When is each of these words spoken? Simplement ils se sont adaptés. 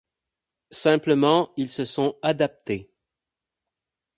Simplement 0.71 1.53
ils 1.57 1.69
se 1.69 1.85
sont 1.85 2.15
adaptés. 2.23 2.89